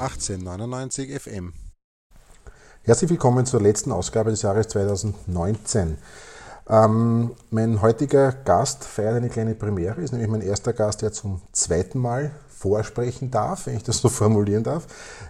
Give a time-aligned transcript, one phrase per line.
[0.00, 1.52] 1899 FM.
[2.84, 5.98] Herzlich willkommen zur letzten Ausgabe des Jahres 2019.
[6.70, 11.42] Ähm, mein heutiger Gast feiert eine kleine Premiere, ist nämlich mein erster Gast, der zum
[11.52, 14.86] zweiten Mal vorsprechen darf, wenn ich das so formulieren darf.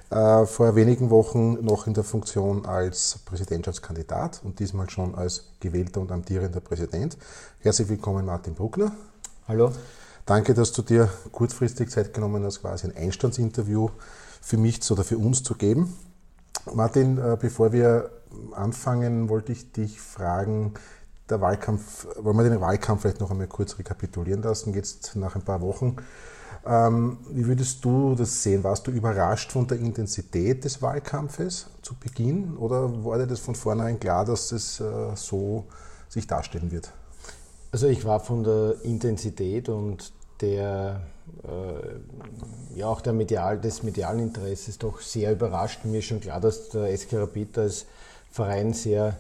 [0.09, 6.01] Äh, vor wenigen Wochen noch in der Funktion als Präsidentschaftskandidat und diesmal schon als gewählter
[6.01, 7.19] und amtierender Präsident.
[7.59, 8.93] Herzlich willkommen, Martin Bruckner.
[9.49, 9.73] Hallo.
[10.27, 13.89] Danke, dass du dir kurzfristig Zeit genommen hast, quasi ein Einstandsinterview
[14.41, 15.95] für mich oder für uns zu geben.
[16.75, 18.11] Martin, äh, bevor wir
[18.53, 20.75] anfangen, wollte ich dich fragen,
[21.29, 25.43] der Wahlkampf, wollen wir den Wahlkampf vielleicht noch einmal kurz rekapitulieren lassen, jetzt nach ein
[25.43, 25.97] paar Wochen.
[26.67, 28.65] Ähm, wie würdest du das sehen?
[28.65, 33.55] Warst du überrascht von der Intensität des Wahlkampfes zu Beginn oder war dir das von
[33.55, 35.67] vornherein klar, dass es äh, so
[36.09, 36.93] sich darstellen wird?
[37.73, 41.01] Also ich war von der Intensität und der,
[41.45, 45.85] äh, ja auch der Medial, des medialen Interesses doch sehr überrascht.
[45.85, 47.87] Mir ist schon klar, dass der SK Rapid als
[48.31, 49.17] Verein sehr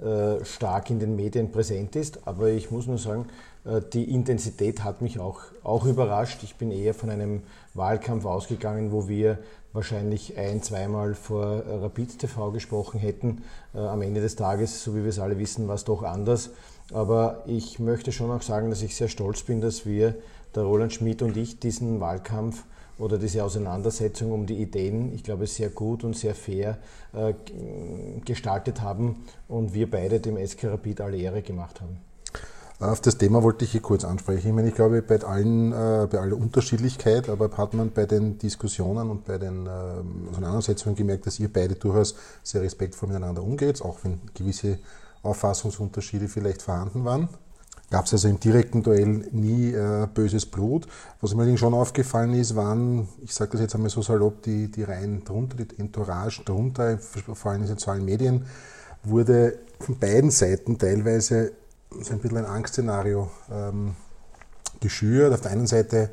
[0.00, 3.26] äh, stark in den Medien präsent ist, aber ich muss nur sagen,
[3.64, 6.42] äh, die Intensität hat mich auch, auch überrascht.
[6.42, 7.42] Ich bin eher von einem
[7.74, 9.38] Wahlkampf ausgegangen, wo wir
[9.72, 13.44] wahrscheinlich ein-, zweimal vor Rapid TV gesprochen hätten.
[13.72, 16.50] Am Ende des Tages, so wie wir es alle wissen, war es doch anders.
[16.92, 20.14] Aber ich möchte schon auch sagen, dass ich sehr stolz bin, dass wir,
[20.54, 22.64] der Roland Schmidt und ich, diesen Wahlkampf
[22.98, 26.78] oder diese Auseinandersetzung um die Ideen, ich glaube, sehr gut und sehr fair
[27.12, 27.34] äh,
[28.24, 31.98] gestaltet haben und wir beide dem SK Rapid alle Ehre gemacht haben.
[32.80, 34.48] Auf das Thema wollte ich hier kurz ansprechen.
[34.48, 38.38] Ich meine, ich glaube, bei allen, äh, bei aller Unterschiedlichkeit, aber hat man bei den
[38.38, 39.70] Diskussionen und bei den äh,
[40.30, 44.78] Auseinandersetzungen gemerkt, dass ihr beide durchaus sehr respektvoll miteinander umgeht, auch wenn gewisse
[45.22, 47.28] Auffassungsunterschiede vielleicht vorhanden waren.
[47.90, 50.86] Gab es also im direkten Duell nie äh, böses Blut.
[51.20, 54.84] Was mir schon aufgefallen ist, waren, ich sage das jetzt einmal so salopp, die, die
[54.84, 58.46] Reihen drunter, die Entourage drunter, vor allem in sozialen Medien,
[59.02, 61.52] wurde von beiden Seiten teilweise
[62.00, 63.96] so ein bisschen ein Angstszenario ähm,
[64.78, 65.32] geschürt.
[65.32, 66.10] Auf der einen Seite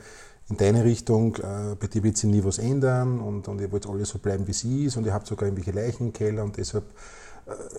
[0.49, 3.87] in deine Richtung, äh, bei dir wird sich nie was ändern und, und ihr wollt
[3.87, 6.57] alles so bleiben, wie es ist und ihr habt sogar irgendwelche Leichen im Keller und
[6.57, 6.85] deshalb,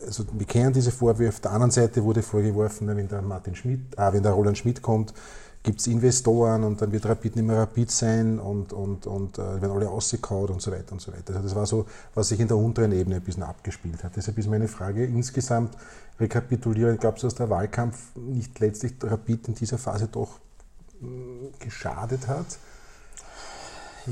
[0.07, 1.37] also wir kennen diese Vorwürfe.
[1.37, 4.83] Auf der anderen Seite wurde vorgeworfen, wenn der Martin Schmidt, äh, wenn der Roland Schmidt
[4.83, 5.13] kommt,
[5.63, 9.61] gibt es Investoren und dann wird Rapid nicht mehr Rapid sein und, und, und äh,
[9.61, 11.35] werden alle rausgekaut und so weiter und so weiter.
[11.35, 14.17] Also das war so, was sich in der unteren Ebene ein bisschen abgespielt hat.
[14.17, 15.77] Deshalb ist meine Frage insgesamt
[16.19, 16.97] rekapitulieren.
[16.97, 20.39] Glaubst du, dass der Wahlkampf nicht letztlich Rapid in dieser Phase doch
[21.01, 22.47] hm, geschadet hat?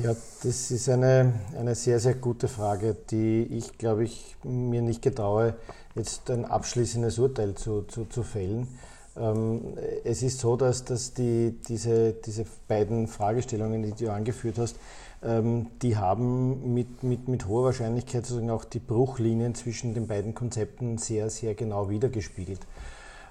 [0.02, 5.00] Ja, das ist eine, eine sehr, sehr gute Frage, die ich, glaube ich, mir nicht
[5.00, 5.54] getraue,
[5.94, 8.68] jetzt ein abschließendes Urteil zu, zu, zu fällen.
[9.16, 9.62] Ähm,
[10.04, 14.76] es ist so, dass, dass die, diese, diese beiden Fragestellungen, die du angeführt hast,
[15.22, 20.34] ähm, die haben mit, mit, mit hoher Wahrscheinlichkeit sozusagen auch die Bruchlinien zwischen den beiden
[20.34, 22.60] Konzepten sehr, sehr genau wiedergespiegelt.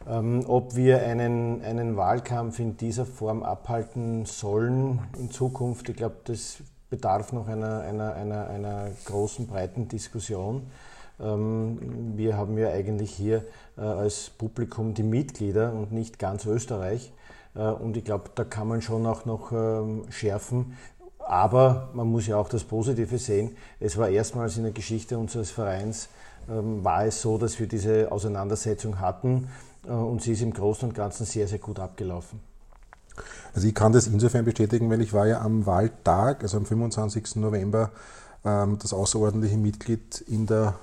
[0.07, 6.17] Ähm, ob wir einen, einen Wahlkampf in dieser Form abhalten sollen in Zukunft, ich glaube,
[6.25, 6.57] das
[6.89, 10.67] bedarf noch einer, einer, einer, einer großen, breiten Diskussion.
[11.17, 13.45] Wir haben ja eigentlich hier
[13.77, 17.13] äh, als Publikum die Mitglieder und nicht ganz Österreich.
[17.55, 20.77] Äh, und ich glaube, da kann man schon auch noch ähm, schärfen.
[21.19, 23.55] Aber man muss ja auch das Positive sehen.
[23.79, 26.09] Es war erstmals in der Geschichte unseres Vereins,
[26.49, 29.47] ähm, war es so, dass wir diese Auseinandersetzung hatten
[29.91, 32.40] und sie ist im Großen und Ganzen sehr, sehr gut abgelaufen.
[33.53, 37.38] Also ich kann das insofern bestätigen, weil ich war ja am Wahltag, also am 25.
[37.38, 37.91] November,
[38.44, 40.75] ähm, das außerordentliche Mitglied in der,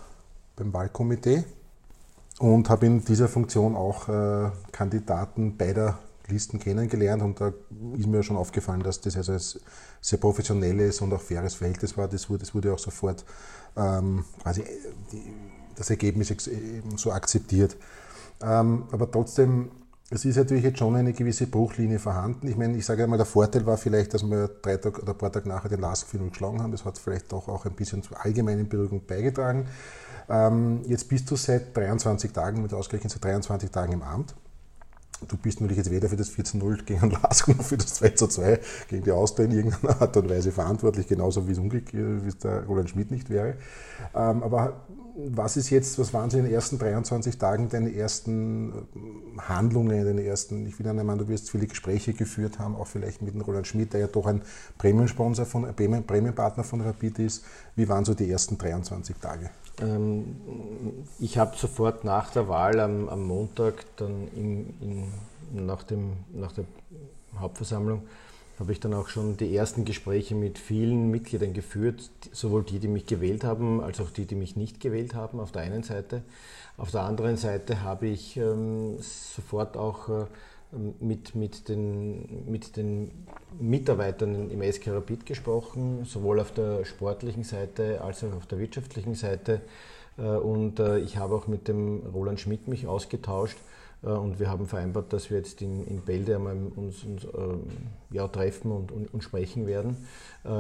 [0.57, 1.45] beim Wahlkomitee
[2.39, 5.99] und habe in dieser Funktion auch äh, Kandidaten beider
[6.29, 7.53] Listen kennengelernt und da
[7.99, 9.41] ist mir schon aufgefallen, dass das also ein
[10.01, 12.09] sehr professionelles und auch faires Verhältnis war.
[12.09, 13.25] Das wurde, das wurde auch sofort
[13.77, 14.65] ähm, quasi
[15.11, 15.23] die,
[15.77, 16.35] das Ergebnis
[16.97, 17.77] so akzeptiert.
[18.43, 19.71] Ähm, aber trotzdem,
[20.11, 22.49] es ist natürlich jetzt schon eine gewisse Bruchlinie vorhanden.
[22.49, 25.19] Ich meine, ich sage einmal, der Vorteil war vielleicht, dass wir drei Tage oder ein
[25.19, 26.73] paar Tage nachher den 4 geschlagen haben.
[26.73, 29.67] Das hat vielleicht doch auch ein bisschen zur allgemeinen Beruhigung beigetragen.
[30.29, 34.35] Ähm, jetzt bist du seit 23 Tagen, mit ausgerechnet seit 23 Tagen im Amt.
[35.29, 39.05] Du bist natürlich jetzt weder für das 14-0 gegen Lask noch für das 2-2 gegen
[39.05, 42.91] die Austria in irgendeiner Art und Weise verantwortlich, genauso wie es, wie es der Roland
[42.91, 43.55] Schmidt nicht wäre.
[44.15, 48.71] Ähm, aber was ist jetzt, was waren so in den ersten 23 Tagen deine ersten
[48.71, 52.87] äh, Handlungen, deine ersten, ich will ja nicht du wirst viele Gespräche geführt haben, auch
[52.87, 54.43] vielleicht mit dem Roland Schmidt, der ja doch ein
[54.79, 57.45] Premium-Sponsor von, Premium-Partner von Rapid ist.
[57.77, 59.51] Wie waren so die ersten 23 Tage?
[59.81, 60.37] Ähm,
[61.19, 66.53] ich habe sofort nach der Wahl am, am Montag, dann in, in, nach, dem, nach
[66.53, 66.65] der
[67.39, 68.03] Hauptversammlung,
[68.59, 72.89] habe ich dann auch schon die ersten Gespräche mit vielen Mitgliedern geführt, sowohl die, die
[72.89, 76.23] mich gewählt haben, als auch die, die mich nicht gewählt haben, auf der einen Seite.
[76.77, 80.27] Auf der anderen Seite habe ich ähm, sofort auch äh,
[81.01, 83.11] mit, mit, den, mit den
[83.59, 89.15] Mitarbeitern im SK Rapid gesprochen, sowohl auf der sportlichen Seite als auch auf der wirtschaftlichen
[89.15, 89.61] Seite.
[90.19, 93.59] Äh, und äh, ich habe auch mit dem Roland Schmidt mich ausgetauscht
[94.03, 97.27] und wir haben vereinbart, dass wir jetzt in, in Bälde einmal uns, uns
[98.11, 99.97] ja, treffen und, und, und, sprechen werden.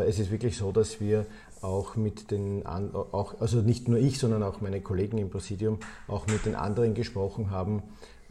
[0.06, 1.26] Es ist wirklich so, dass wir
[1.60, 6.26] auch mit den, auch, also nicht nur ich, sondern auch meine Kollegen im Präsidium, auch
[6.28, 7.82] mit den anderen gesprochen haben,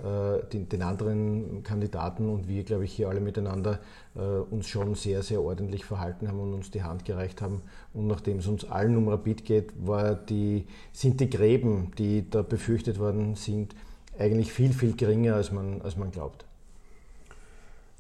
[0.01, 3.79] äh, den, den, anderen Kandidaten und wir, glaube ich, hier alle miteinander
[4.15, 7.61] äh, uns schon sehr, sehr ordentlich verhalten haben und uns die Hand gereicht haben.
[7.93, 12.41] Und nachdem es uns allen um Rapid geht, war die, sind die Gräben, die da
[12.41, 13.75] befürchtet worden sind,
[14.21, 16.45] eigentlich viel, viel geringer, als man, als man glaubt.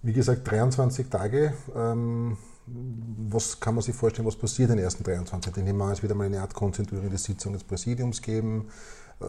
[0.03, 1.53] Wie gesagt, 23 Tage.
[1.75, 2.37] Ähm,
[3.29, 5.67] was kann man sich vorstellen, was passiert in den ersten 23 Tagen?
[5.67, 8.67] Ich nehme an, es wird einmal eine Art konzentrierende Sitzung des Präsidiums geben.
[9.19, 9.25] Äh,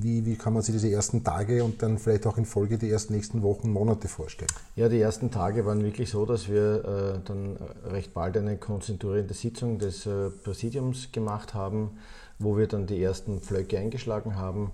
[0.00, 2.90] wie, wie kann man sich diese ersten Tage und dann vielleicht auch in Folge die
[2.90, 4.50] ersten nächsten Wochen, Monate vorstellen?
[4.76, 9.34] Ja, die ersten Tage waren wirklich so, dass wir äh, dann recht bald eine konzentrierende
[9.34, 11.98] Sitzung des äh, Präsidiums gemacht haben,
[12.38, 14.72] wo wir dann die ersten Pflöcke eingeschlagen haben,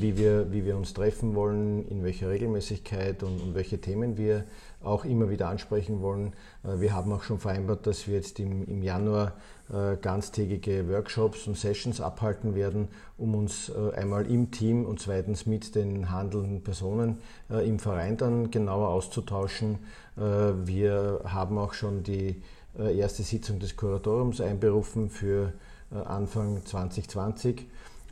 [0.00, 4.44] wie, wir, wie wir uns treffen wollen, in welcher Regelmäßigkeit und, und welche Themen wir
[4.86, 6.32] auch immer wieder ansprechen wollen.
[6.64, 9.32] Äh, wir haben auch schon vereinbart, dass wir jetzt im, im Januar
[9.72, 15.46] äh, ganztägige Workshops und Sessions abhalten werden, um uns äh, einmal im Team und zweitens
[15.46, 19.78] mit den handelnden Personen im Verein dann genauer auszutauschen.
[20.16, 22.42] Wir haben auch schon die
[22.74, 25.52] erste Sitzung des Kuratoriums einberufen für
[25.90, 27.66] Anfang 2020.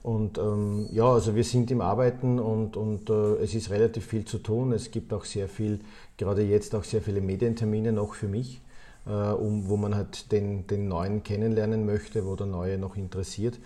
[0.04, 4.24] Und ähm, ja, also wir sind im Arbeiten und, und äh, es ist relativ viel
[4.24, 4.72] zu tun.
[4.72, 5.80] Es gibt auch sehr viel,
[6.18, 8.60] gerade jetzt auch sehr viele Medientermine noch für mich.
[9.06, 13.56] Äh, um, wo man halt den, den Neuen kennenlernen möchte, wo der Neue noch interessiert.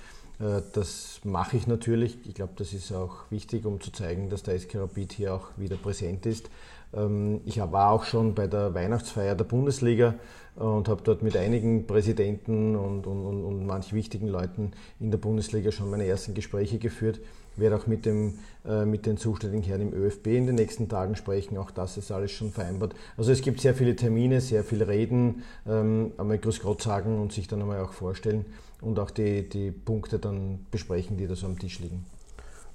[0.40, 2.18] Äh, das mache ich natürlich.
[2.26, 5.50] Ich glaube, das ist auch wichtig, um zu zeigen, dass der SK Rapid hier auch
[5.56, 6.50] wieder präsent ist.
[6.94, 10.14] Ähm, ich war auch schon bei der Weihnachtsfeier der Bundesliga
[10.56, 15.70] und habe dort mit einigen Präsidenten und, und, und manch wichtigen Leuten in der Bundesliga
[15.70, 17.20] schon meine ersten Gespräche geführt
[17.60, 21.16] werde auch mit, dem, äh, mit den zuständigen Herren im ÖFB in den nächsten Tagen
[21.16, 21.56] sprechen.
[21.58, 22.94] Auch das ist alles schon vereinbart.
[23.16, 27.32] Also es gibt sehr viele Termine, sehr viele Reden, ähm, einmal Grüß Gott sagen und
[27.32, 28.46] sich dann einmal auch vorstellen
[28.80, 32.04] und auch die, die Punkte dann besprechen, die da so am Tisch liegen.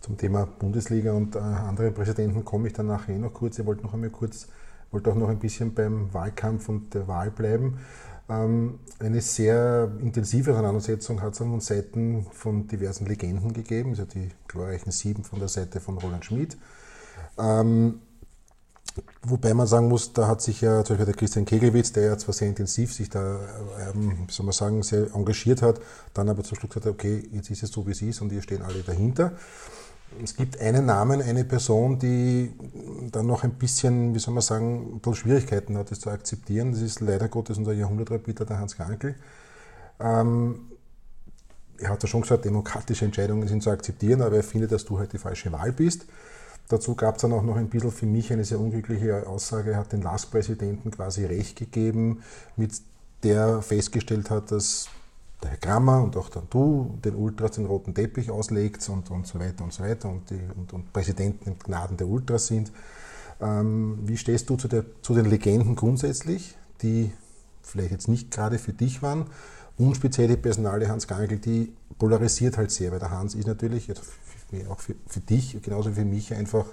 [0.03, 3.57] Zum Thema Bundesliga und äh, andere Präsidenten komme ich dann nachher eh noch kurz.
[3.57, 4.47] Ich wollte noch einmal kurz,
[4.91, 7.79] wollte auch noch ein bisschen beim Wahlkampf und der Wahl bleiben.
[8.29, 14.29] Ähm, eine sehr intensive Auseinandersetzung hat es an Seiten von diversen Legenden gegeben, also die
[14.49, 16.57] glorreichen Sieben von der Seite von Roland Schmid.
[17.37, 18.01] Ähm,
[19.21, 22.17] wobei man sagen muss, da hat sich ja zum Beispiel der Christian Kegelwitz, der ja
[22.17, 23.39] zwar sehr intensiv sich da,
[23.79, 25.79] ähm, soll man sagen, sehr engagiert hat,
[26.13, 28.31] dann aber zum Schluss gesagt hat, okay, jetzt ist es so, wie es ist und
[28.31, 29.31] wir stehen alle dahinter.
[30.21, 32.51] Es gibt einen Namen, eine Person, die
[33.11, 36.71] dann noch ein bisschen, wie soll man sagen, Schwierigkeiten hat, das zu akzeptieren.
[36.71, 39.15] Das ist leider Gottes unser Jahrhundertrepeter, der Hans Krankel.
[39.99, 40.73] Ähm,
[41.77, 44.99] er hat ja schon gesagt, demokratische Entscheidungen sind zu akzeptieren, aber er findet, dass du
[44.99, 46.05] halt die falsche Wahl bist.
[46.69, 49.71] Dazu gab es dann auch noch ein bisschen für mich eine sehr unglückliche Aussage.
[49.71, 52.23] Er hat den LAS-Präsidenten quasi recht gegeben,
[52.55, 52.71] mit
[53.23, 54.87] der festgestellt hat, dass
[55.43, 59.27] der Herr Grammer und auch dann du den Ultras den roten Teppich auslegt und, und
[59.27, 62.71] so weiter und so weiter und, die, und, und Präsidenten im Gnaden der Ultras sind.
[63.41, 67.11] Ähm, wie stehst du zu, der, zu den Legenden grundsätzlich, die
[67.61, 69.25] vielleicht jetzt nicht gerade für dich waren
[69.77, 73.91] und speziell die Personale Hans Gangel, die polarisiert halt sehr, weil der Hans ist natürlich,
[74.69, 76.65] auch für, für dich, genauso wie für mich einfach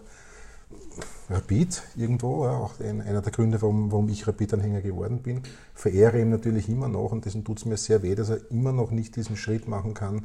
[1.28, 5.42] Rapid irgendwo, auch ein, einer der Gründe, warum, warum ich Rapid-Anhänger geworden bin.
[5.74, 8.72] Verehre ihm natürlich immer noch und dessen tut es mir sehr weh, dass er immer
[8.72, 10.24] noch nicht diesen Schritt machen kann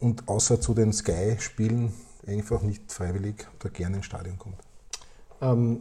[0.00, 1.92] und außer zu den Sky-Spielen
[2.26, 4.56] einfach nicht freiwillig oder gerne ins Stadion kommt.
[5.40, 5.80] Ähm,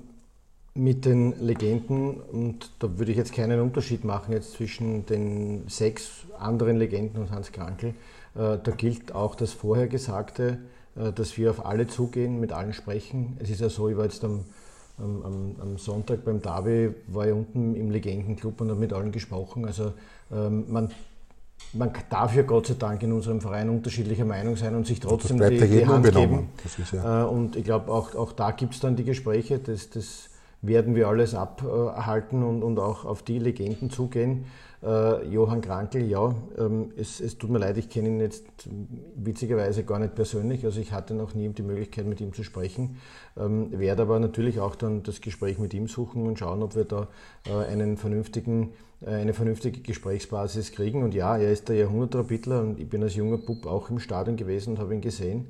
[0.73, 6.25] mit den Legenden, und da würde ich jetzt keinen Unterschied machen jetzt zwischen den sechs
[6.37, 7.91] anderen Legenden und Hans Krankel,
[8.35, 12.73] äh, da gilt auch das vorher Gesagte, äh, dass wir auf alle zugehen, mit allen
[12.73, 13.37] sprechen.
[13.39, 14.45] Es ist ja so, ich war jetzt am,
[14.97, 19.65] am, am Sonntag beim Derby, war ich unten im Legendenclub und habe mit allen gesprochen.
[19.65, 19.93] Also
[20.31, 20.91] ähm, man,
[21.73, 25.37] man darf ja Gott sei Dank in unserem Verein unterschiedlicher Meinung sein und sich trotzdem
[25.37, 26.49] die, die Hand geben.
[26.91, 29.59] Ja äh, und ich glaube, auch, auch da gibt es dann die Gespräche.
[29.59, 30.29] Das, das
[30.61, 34.45] werden wir alles abhalten und, und auch auf die Legenden zugehen.
[34.85, 38.45] Äh, Johann Krankel, ja, ähm, es, es, tut mir leid, ich kenne ihn jetzt
[39.15, 42.97] witzigerweise gar nicht persönlich, also ich hatte noch nie die Möglichkeit, mit ihm zu sprechen,
[43.35, 46.83] ähm, werde aber natürlich auch dann das Gespräch mit ihm suchen und schauen, ob wir
[46.83, 47.07] da
[47.47, 51.01] äh, einen vernünftigen, äh, eine vernünftige Gesprächsbasis kriegen.
[51.01, 54.35] Und ja, er ist der Jahrhundertrabittler und ich bin als junger Bub auch im Stadion
[54.35, 55.47] gewesen und habe ihn gesehen.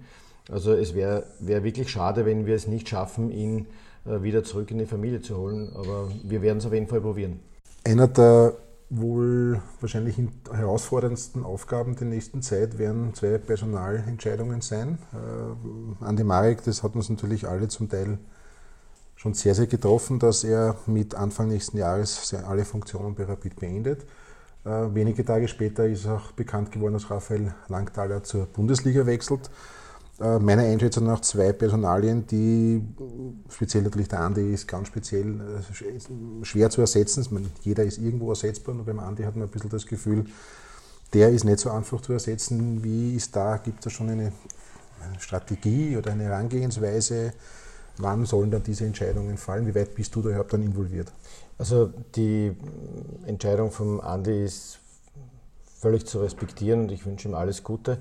[0.49, 3.65] Also es wäre wär wirklich schade, wenn wir es nicht schaffen, ihn
[4.05, 5.73] äh, wieder zurück in die Familie zu holen.
[5.75, 7.41] Aber wir werden es auf jeden Fall probieren.
[7.83, 8.53] Einer der
[8.89, 10.17] wohl wahrscheinlich
[10.51, 14.99] herausforderndsten Aufgaben der nächsten Zeit werden zwei Personalentscheidungen sein.
[15.13, 18.19] Äh, Andi Marek, das hat uns natürlich alle zum Teil
[19.15, 24.05] schon sehr, sehr getroffen, dass er mit Anfang nächsten Jahres alle Funktionen bei Rapid beendet.
[24.65, 29.49] Äh, wenige Tage später ist auch bekannt geworden, dass Raphael Langthaler zur Bundesliga wechselt.
[30.19, 32.81] Äh, meiner Einschätzung nach zwei Personalien, die
[33.49, 37.25] speziell natürlich der Andi ist ganz speziell äh, schwer zu ersetzen.
[37.31, 40.25] Meine, jeder ist irgendwo ersetzbar, nur beim Andi hat man ein bisschen das Gefühl,
[41.13, 42.81] der ist nicht so einfach zu ersetzen.
[42.83, 44.31] Wie ist da, gibt es da schon eine
[45.19, 47.33] Strategie oder eine Herangehensweise?
[47.97, 49.67] Wann sollen dann diese Entscheidungen fallen?
[49.67, 51.11] Wie weit bist du da überhaupt dann involviert?
[51.57, 52.55] Also die
[53.25, 54.79] Entscheidung vom Andi ist
[55.79, 57.99] völlig zu respektieren und ich wünsche ihm alles Gute.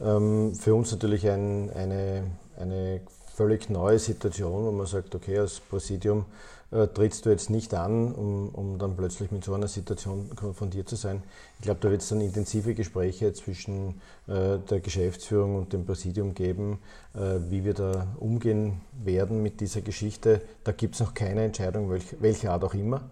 [0.00, 2.24] Ähm, für uns natürlich ein, eine,
[2.58, 3.00] eine
[3.34, 6.26] völlig neue Situation, wo man sagt, okay, als Präsidium
[6.70, 10.88] äh, trittst du jetzt nicht an, um, um dann plötzlich mit so einer Situation konfrontiert
[10.88, 11.22] zu sein.
[11.58, 16.34] Ich glaube, da wird es dann intensive Gespräche zwischen äh, der Geschäftsführung und dem Präsidium
[16.34, 16.80] geben,
[17.14, 20.40] äh, wie wir da umgehen werden mit dieser Geschichte.
[20.64, 23.02] Da gibt es noch keine Entscheidung, welch, welcher Art auch immer.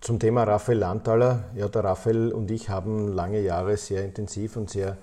[0.00, 1.44] Zum Thema Raphael Landtaler.
[1.54, 4.96] Ja, der Raphael und ich haben lange Jahre sehr intensiv und sehr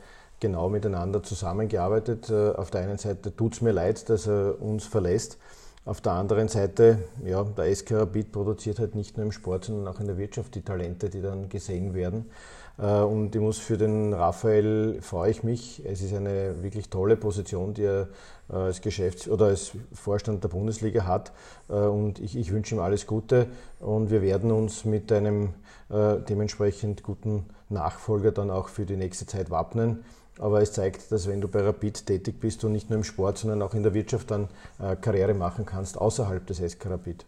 [0.45, 2.29] genau miteinander zusammengearbeitet.
[2.29, 5.39] Äh, auf der einen Seite tut es mir leid, dass er uns verlässt.
[5.85, 9.87] Auf der anderen Seite, ja, der SK Rapid produziert halt nicht nur im Sport, sondern
[9.87, 12.29] auch in der Wirtschaft die Talente, die dann gesehen werden.
[12.77, 15.83] Äh, und ich muss für den Raphael freue ich mich.
[15.83, 18.09] Es ist eine wirklich tolle Position, die er
[18.51, 21.31] äh, als Geschäfts- oder als Vorstand der Bundesliga hat.
[21.67, 23.47] Und ich, ich wünsche ihm alles Gute.
[23.79, 25.55] Und wir werden uns mit einem
[25.89, 30.03] dementsprechend guten Nachfolger dann auch für die nächste Zeit wappnen.
[30.39, 33.37] Aber es zeigt, dass wenn du bei Rapid tätig bist und nicht nur im Sport,
[33.37, 34.49] sondern auch in der Wirtschaft dann
[34.79, 37.25] äh, Karriere machen kannst außerhalb des SK Rapid.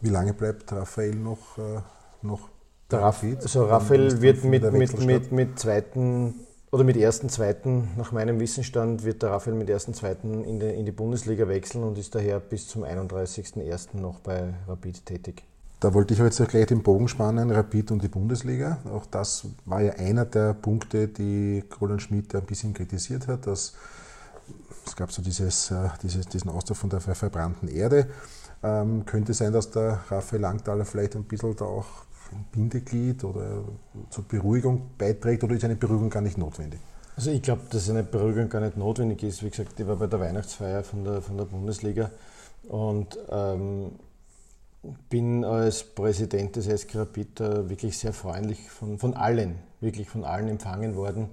[0.00, 1.80] Wie lange bleibt Raphael noch, äh,
[2.22, 2.48] noch
[2.90, 3.42] der Rapid?
[3.42, 6.34] Also Raphael wird mit, mit, mit, mit zweiten
[6.70, 10.66] oder mit ersten, zweiten, nach meinem Wissensstand, wird der Raphael mit ersten, zweiten in die,
[10.66, 13.96] in die Bundesliga wechseln und ist daher bis zum 31.01.
[13.96, 15.44] noch bei Rapid tätig.
[15.80, 18.78] Da wollte ich jetzt gleich den Bogen spannen, Rapid und die Bundesliga.
[18.92, 23.74] Auch das war ja einer der Punkte, die Roland Schmidt ein bisschen kritisiert hat, dass
[24.84, 28.08] es gab so dieses, äh, dieses, diesen Ausdruck von der verbrannten Erde.
[28.62, 31.86] Ähm, könnte sein, dass der Raphael Langthaler vielleicht ein bisschen da auch
[32.32, 33.62] ein Bindeglied oder
[34.10, 36.80] zur Beruhigung beiträgt oder ist eine Beruhigung gar nicht notwendig?
[37.14, 39.44] Also ich glaube, dass eine Beruhigung gar nicht notwendig ist.
[39.44, 42.10] Wie gesagt, ich war bei der Weihnachtsfeier von der, von der Bundesliga
[42.68, 43.92] und ähm,
[45.08, 50.48] bin als Präsident des SK Rapid wirklich sehr freundlich von, von allen, wirklich von allen
[50.48, 51.28] empfangen worden.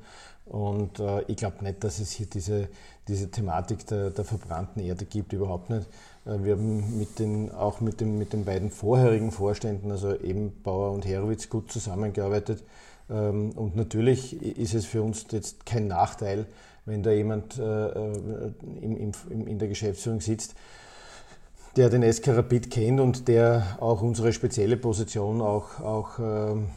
[0.46, 2.70] Und äh, ich glaube nicht, dass es hier diese,
[3.08, 5.88] diese Thematik der, der verbrannten Erde gibt, überhaupt nicht.
[6.26, 10.54] Äh, wir haben mit den, auch mit, dem, mit den beiden vorherigen Vorständen, also eben
[10.62, 12.64] Bauer und Herowitz, gut zusammengearbeitet.
[13.10, 16.46] Ähm, und natürlich ist es für uns jetzt kein Nachteil,
[16.86, 20.54] wenn da jemand äh, äh im, im, in der Geschäftsführung sitzt,
[21.76, 26.70] der den SK Rapid kennt und der auch unsere spezielle Position auch, auch ähm,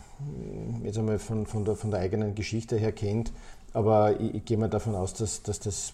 [0.83, 3.33] jetzt einmal von, von, der, von der eigenen Geschichte her kennt.
[3.73, 5.93] Aber ich, ich gehe mal davon aus, dass, dass das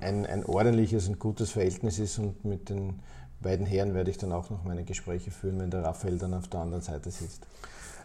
[0.00, 3.00] ein, ein ordentliches und gutes Verhältnis ist und mit den
[3.40, 6.48] beiden Herren werde ich dann auch noch meine Gespräche führen, wenn der Raphael dann auf
[6.48, 7.46] der anderen Seite sitzt.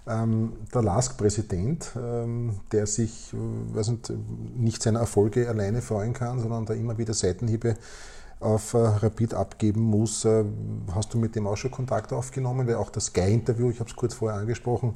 [0.08, 4.14] Ähm, der LASK-Präsident, ähm, der sich äh, nicht,
[4.58, 7.76] nicht seiner Erfolge alleine freuen kann, sondern da immer wieder Seitenhiebe
[8.42, 10.26] auf äh, Rapid abgeben muss.
[10.26, 10.44] Äh,
[10.94, 12.68] hast du mit dem auch schon Kontakt aufgenommen?
[12.68, 14.96] Weil auch das Sky-Interview, ich habe es kurz vorher angesprochen,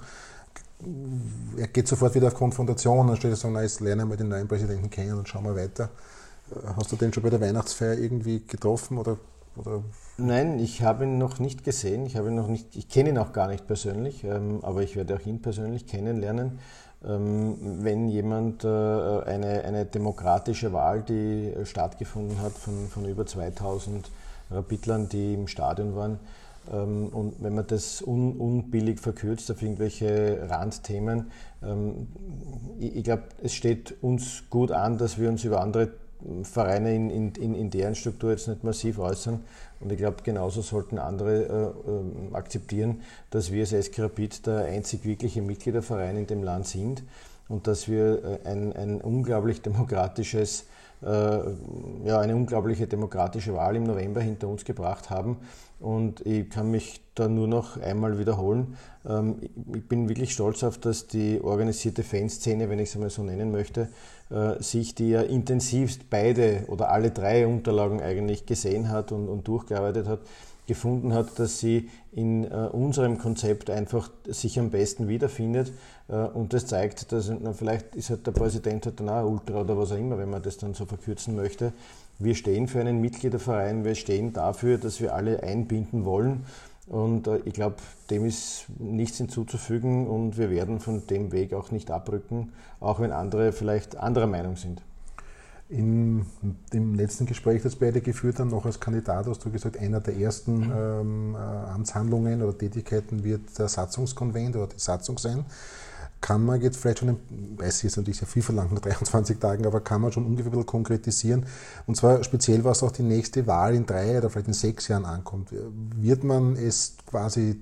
[1.58, 4.48] er geht sofort wieder auf Konfrontation, steht er so, na, jetzt lernen wir den neuen
[4.48, 5.90] Präsidenten kennen und schauen wir weiter.
[6.52, 9.18] Äh, hast du den schon bei der Weihnachtsfeier irgendwie getroffen oder,
[9.56, 9.84] oder?
[10.18, 12.06] Nein, ich habe ihn noch nicht gesehen.
[12.06, 14.96] Ich, habe ihn noch nicht, ich kenne ihn auch gar nicht persönlich, ähm, aber ich
[14.96, 16.60] werde auch ihn persönlich kennenlernen.
[17.08, 24.10] Ähm, wenn jemand äh, eine, eine demokratische Wahl, die stattgefunden hat von, von über 2000
[24.50, 26.20] Rapidlern, die im Stadion waren,
[26.72, 31.32] ähm, und wenn man das un, unbillig verkürzt auf irgendwelche Randthemen,
[31.64, 32.08] ähm,
[32.80, 35.92] ich, ich glaube, es steht uns gut an, dass wir uns über andere
[36.44, 39.42] Vereine in, in, in deren Struktur jetzt nicht massiv äußern.
[39.80, 44.16] Und ich glaube, genauso sollten andere äh, äh, akzeptieren, dass wir als SK
[44.46, 47.04] der einzig wirkliche Mitgliederverein in dem Land sind
[47.48, 50.66] und dass wir äh, ein, ein unglaublich demokratisches
[51.02, 55.38] ja, eine unglaubliche demokratische Wahl im November hinter uns gebracht haben.
[55.80, 58.78] Und ich kann mich da nur noch einmal wiederholen.
[59.08, 59.36] Ähm,
[59.74, 63.52] ich bin wirklich stolz auf, dass die organisierte Fanszene, wenn ich es einmal so nennen
[63.52, 63.90] möchte,
[64.30, 69.48] äh, sich die ja intensivst beide oder alle drei Unterlagen eigentlich gesehen hat und, und
[69.48, 70.22] durchgearbeitet hat
[70.68, 75.72] gefunden hat, dass sie in äh, unserem Konzept einfach sich am besten wiederfindet.
[76.08, 79.62] Äh, und das zeigt, dass na, vielleicht ist halt der Präsident halt dann auch Ultra
[79.62, 81.74] oder was auch immer, wenn man das dann so verkürzen möchte.
[82.18, 86.46] Wir stehen für einen Mitgliederverein, wir stehen dafür, dass wir alle einbinden wollen.
[86.88, 87.76] Und äh, ich glaube,
[88.10, 93.12] dem ist nichts hinzuzufügen und wir werden von dem Weg auch nicht abrücken, auch wenn
[93.12, 94.82] andere vielleicht anderer Meinung sind.
[95.68, 96.26] In
[96.72, 100.16] dem letzten Gespräch, das beide geführt haben, noch als Kandidat, hast du gesagt, einer der
[100.16, 100.74] ersten mhm.
[100.76, 105.44] ähm, äh, Amtshandlungen oder Tätigkeiten wird der Satzungskonvent oder die Satzung sein.
[106.22, 109.66] Kann man jetzt vielleicht schon, ich weiß jetzt natürlich sehr viel verlangt nach 23 Tagen,
[109.66, 111.46] aber kann man schon ungefähr ein bisschen konkretisieren?
[111.88, 115.06] Und zwar speziell, was auch die nächste Wahl in drei oder vielleicht in sechs Jahren
[115.06, 115.50] ankommt.
[115.52, 117.62] Wird man es quasi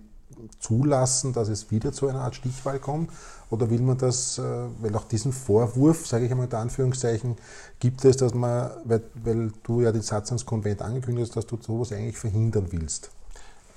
[0.60, 3.12] zulassen, dass es wieder zu einer Art Stichwahl kommt?
[3.50, 4.42] Oder will man das, äh,
[4.82, 7.36] weil auch diesen Vorwurf, sage ich einmal in Anführungszeichen,
[7.80, 11.46] gibt es, dass man, weil, weil du ja den Satz ans Konvent angekündigt hast, dass
[11.46, 13.12] du sowas eigentlich verhindern willst?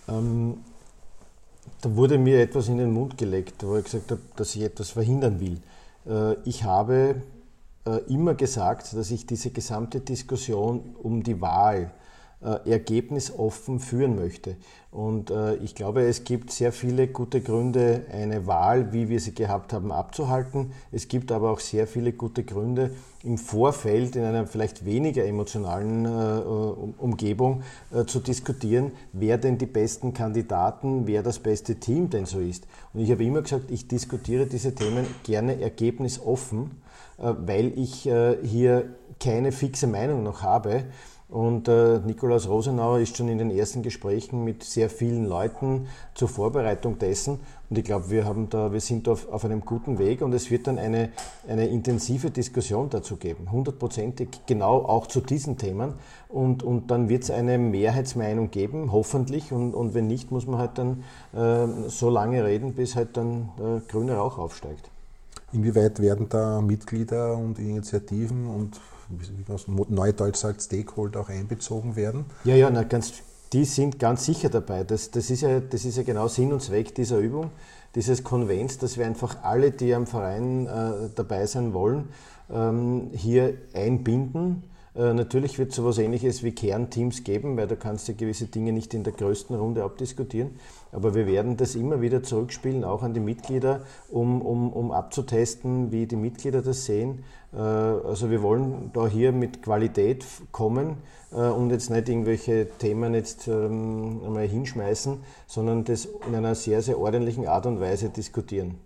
[0.09, 0.59] Ähm,
[1.83, 4.91] da wurde mir etwas in den Mund gelegt, wo ich gesagt habe, dass ich etwas
[4.91, 5.61] verhindern will.
[6.09, 7.23] Äh, ich habe
[7.85, 11.91] äh, immer gesagt, dass ich diese gesamte Diskussion um die Wahl
[12.43, 14.57] äh, ergebnisoffen führen möchte.
[14.91, 19.33] Und äh, ich glaube, es gibt sehr viele gute Gründe, eine Wahl, wie wir sie
[19.33, 20.73] gehabt haben, abzuhalten.
[20.93, 22.91] Es gibt aber auch sehr viele gute Gründe,
[23.25, 27.63] im Vorfeld in einer vielleicht weniger emotionalen äh, Umgebung
[28.07, 32.67] zu diskutieren, wer denn die besten Kandidaten, wer das beste Team denn so ist.
[32.93, 36.83] Und ich habe immer gesagt, ich diskutiere diese Themen gerne ergebnisoffen,
[37.17, 40.85] weil ich hier keine fixe Meinung noch habe.
[41.29, 46.29] Und äh, Nikolaus Rosenauer ist schon in den ersten Gesprächen mit sehr vielen Leuten zur
[46.29, 47.41] Vorbereitung dessen.
[47.69, 50.79] Und ich glaube, wir, wir sind auf, auf einem guten Weg und es wird dann
[50.79, 51.11] eine,
[51.49, 55.95] eine intensive Diskussion dazu geben, hundertprozentig genau auch zu diesen Themen.
[56.29, 59.51] Und, und dann wird es eine Mehrheitsmeinung geben, hoffentlich.
[59.51, 61.03] Und, und wenn nicht, muss man halt dann
[61.35, 64.91] äh, so lange reden, bis halt dann äh, grüner Rauch aufsteigt.
[65.53, 72.25] Inwieweit werden da Mitglieder und Initiativen und wie man neudeutsch sagt, Stakeholder auch einbezogen werden?
[72.45, 73.15] Ja, ja, na, ganz,
[73.53, 74.85] die sind ganz sicher dabei.
[74.85, 77.51] Das, das, ist ja, das ist ja genau Sinn und Zweck dieser Übung,
[77.95, 82.09] dieses Konvents, dass wir einfach alle, die am Verein äh, dabei sein wollen,
[82.51, 84.65] ähm, hier einbinden.
[84.97, 88.47] Äh, natürlich wird es so etwas Ähnliches wie Kernteams geben, weil da kannst du gewisse
[88.47, 90.53] Dinge nicht in der größten Runde abdiskutieren.
[90.91, 95.93] Aber wir werden das immer wieder zurückspielen, auch an die Mitglieder, um, um, um abzutesten,
[95.93, 97.25] wie die Mitglieder das sehen.
[97.53, 100.97] Äh, also wir wollen da hier mit Qualität kommen
[101.31, 106.81] äh, und jetzt nicht irgendwelche Themen jetzt ähm, einmal hinschmeißen, sondern das in einer sehr,
[106.81, 108.86] sehr ordentlichen Art und Weise diskutieren.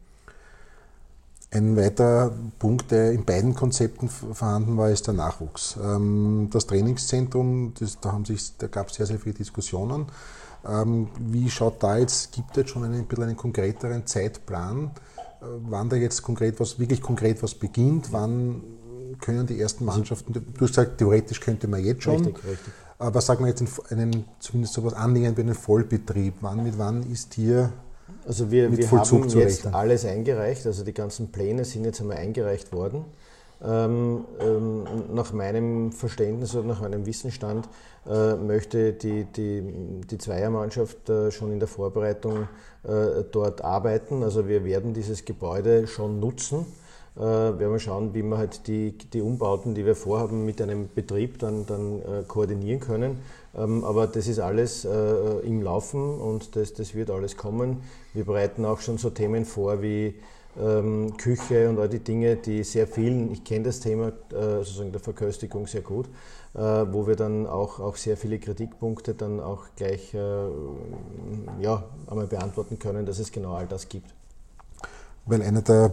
[1.53, 5.77] Ein weiterer Punkt, der in beiden Konzepten vorhanden war, ist der Nachwuchs.
[5.83, 8.17] Ähm, das Trainingszentrum, das, da,
[8.59, 10.07] da gab es sehr, sehr viele Diskussionen.
[10.65, 14.93] Ähm, wie schaut da jetzt, gibt es jetzt schon einen, ein bisschen einen konkreteren Zeitplan,
[15.41, 18.63] äh, wann da jetzt konkret was, wirklich konkret was beginnt, wann
[19.21, 22.73] können die ersten Mannschaften, du hast gesagt, theoretisch könnte man jetzt schon, richtig, richtig.
[22.99, 27.03] aber sagen wir jetzt einen, zumindest so etwas annähernd wie einen Vollbetrieb, wann mit wann
[27.11, 27.73] ist hier
[28.27, 32.73] also wir, wir haben jetzt alles eingereicht, also die ganzen Pläne sind jetzt einmal eingereicht
[32.73, 33.05] worden.
[33.63, 37.69] Ähm, ähm, nach meinem Verständnis oder nach meinem Wissensstand
[38.07, 39.63] äh, möchte die, die,
[40.11, 42.49] die Zweiermannschaft äh, schon in der Vorbereitung
[42.85, 44.23] äh, dort arbeiten.
[44.23, 46.65] Also wir werden dieses Gebäude schon nutzen.
[47.17, 50.89] Äh, wir werden schauen, wie wir halt die, die Umbauten, die wir vorhaben, mit einem
[50.95, 53.19] Betrieb dann, dann äh, koordinieren können.
[53.57, 54.91] Ähm, aber das ist alles äh,
[55.45, 57.79] im Laufen und das, das wird alles kommen.
[58.15, 60.15] Wir bereiten auch schon so Themen vor wie
[60.59, 64.93] ähm, Küche und all die Dinge, die sehr vielen, ich kenne das Thema äh, sozusagen
[64.93, 66.07] der Verköstigung sehr gut,
[66.55, 70.19] äh, wo wir dann auch, auch sehr viele Kritikpunkte dann auch gleich äh,
[71.61, 74.15] ja, einmal beantworten können, dass es genau all das gibt.
[75.31, 75.93] Weil einer der,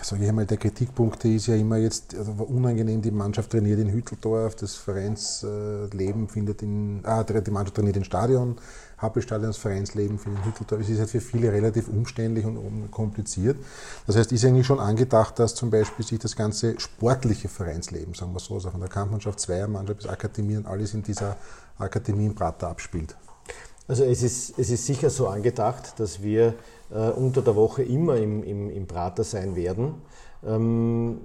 [0.00, 3.90] sage ich einmal, der Kritikpunkte ist ja immer jetzt, also unangenehm, die Mannschaft trainiert in
[3.90, 8.54] Hütteldorf, das Vereinsleben findet in, ah, die Mannschaft trainiert im Stadion,
[8.98, 10.82] Happelstadion, das Vereinsleben für den Hütteldorf.
[10.82, 13.56] Es ist halt für viele relativ umständlich und kompliziert.
[14.06, 18.32] Das heißt, ist eigentlich schon angedacht, dass zum Beispiel sich das ganze sportliche Vereinsleben, sagen
[18.32, 21.36] wir so, also von der Kampfmannschaft, Zweiermannschaft bis Akademie und alles in dieser
[21.76, 23.16] Akademie in Prater abspielt.
[23.90, 26.54] Also es ist, es ist sicher so angedacht, dass wir
[26.94, 29.94] äh, unter der Woche immer im, im, im Prater sein werden.
[30.46, 31.18] Ähm,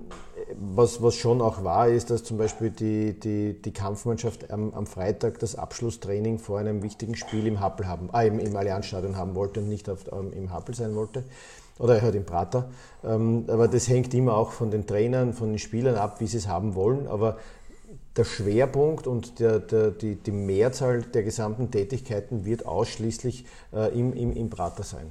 [0.76, 4.88] was, was schon auch wahr ist, dass zum Beispiel die, die, die Kampfmannschaft am, am
[4.88, 9.36] Freitag das Abschlusstraining vor einem wichtigen Spiel im Happel haben, äh, im, im Allianzstadion haben
[9.36, 11.24] wollte und nicht auf, ähm, im Happel sein wollte.
[11.78, 12.70] Oder halt im Prater.
[13.04, 16.38] Ähm, aber das hängt immer auch von den Trainern, von den Spielern ab, wie sie
[16.38, 17.06] es haben wollen.
[17.06, 17.38] Aber
[18.16, 24.14] der Schwerpunkt und der, der, die, die Mehrzahl der gesamten Tätigkeiten wird ausschließlich äh, im,
[24.14, 25.10] im, im Prater sein.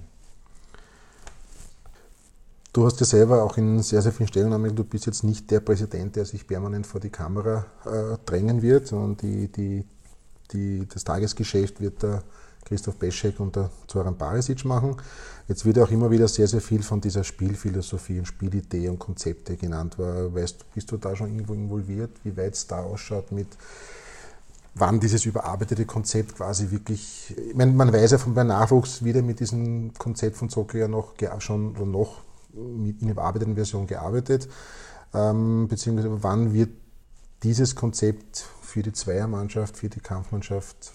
[2.73, 5.61] Du hast ja selber auch in sehr, sehr vielen Stellungnahmen, du bist jetzt nicht der
[5.61, 9.85] Präsident, der sich permanent vor die Kamera äh, drängen wird, sondern die, die,
[10.53, 12.25] die, das Tagesgeschäft wird der
[12.65, 14.97] Christoph Beschek und der Zoran Barisic machen.
[15.49, 19.57] Jetzt wird auch immer wieder sehr, sehr viel von dieser Spielphilosophie und Spielidee und Konzepte
[19.57, 19.97] genannt.
[19.99, 23.49] Weißt, bist du da schon irgendwo involviert, wie weit es da ausschaut mit
[24.75, 29.23] wann dieses überarbeitete Konzept quasi wirklich, ich meine, man weiß ja von beim Nachwuchs wieder
[29.23, 32.23] mit diesem Konzept von Soccer ja noch schon oder noch
[32.55, 34.49] in überarbeiteten Version gearbeitet,
[35.13, 36.71] ähm, beziehungsweise wann wird
[37.43, 40.95] dieses Konzept für die Zweiermannschaft, für die Kampfmannschaft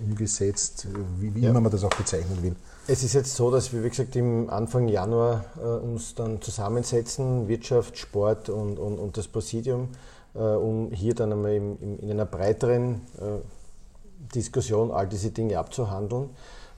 [0.00, 0.86] umgesetzt,
[1.18, 1.50] wie, wie ja.
[1.50, 2.54] immer man das auch bezeichnen will.
[2.86, 7.48] Es ist jetzt so, dass wir, wie gesagt, im Anfang Januar äh, uns dann zusammensetzen,
[7.48, 9.88] Wirtschaft, Sport und, und, und das Präsidium,
[10.36, 15.58] äh, um hier dann einmal im, im, in einer breiteren äh, Diskussion all diese Dinge
[15.58, 16.30] abzuhandeln.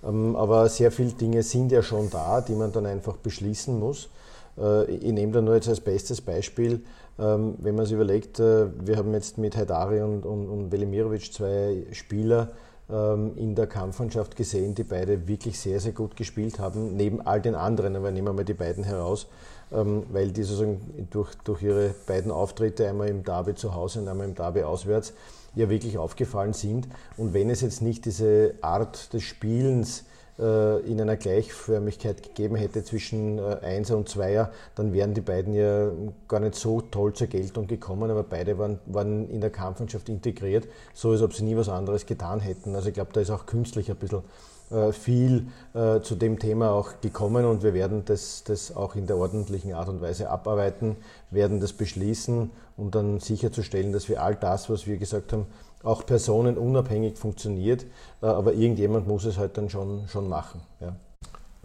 [0.03, 4.09] Ähm, aber sehr viele Dinge sind ja schon da, die man dann einfach beschließen muss.
[4.57, 6.81] Äh, ich nehme da nur jetzt als bestes Beispiel,
[7.19, 11.33] ähm, wenn man sich überlegt, äh, wir haben jetzt mit Haidari und, und, und Velimirovic
[11.33, 12.51] zwei Spieler
[12.91, 17.41] ähm, in der Kampfmannschaft gesehen, die beide wirklich sehr, sehr gut gespielt haben, neben all
[17.41, 19.27] den anderen, aber nehmen wir mal die beiden heraus,
[19.71, 24.27] weil die sozusagen durch, durch ihre beiden Auftritte, einmal im Derby zu Hause und einmal
[24.27, 25.13] im Derby auswärts,
[25.55, 26.89] ja wirklich aufgefallen sind.
[27.19, 32.85] Und wenn es jetzt nicht diese Art des Spielens äh, in einer Gleichförmigkeit gegeben hätte
[32.85, 35.91] zwischen äh, Einser und Zweier, dann wären die beiden ja
[36.29, 40.69] gar nicht so toll zur Geltung gekommen, aber beide waren, waren in der Kampfmannschaft integriert,
[40.95, 42.77] so als ob sie nie was anderes getan hätten.
[42.77, 44.23] Also ich glaube, da ist auch künstlich ein bisschen
[44.71, 49.07] äh, viel äh, zu dem Thema auch gekommen und wir werden das, das auch in
[49.07, 50.97] der ordentlichen Art und Weise abarbeiten,
[51.31, 55.47] werden das beschließen und dann sicherzustellen, dass wir all das, was wir gesagt haben,
[55.83, 57.87] auch personenunabhängig funktioniert,
[58.23, 60.61] äh, aber irgendjemand muss es halt dann schon, schon machen.
[60.81, 60.97] Ja.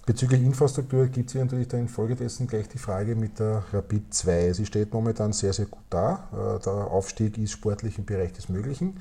[0.05, 4.51] Bezüglich Infrastruktur gibt es natürlich dann infolgedessen gleich die Frage mit der Rapid 2.
[4.51, 6.59] Sie steht momentan sehr, sehr gut da.
[6.65, 8.97] Der Aufstieg ist sportlich im Bereich des Möglichen.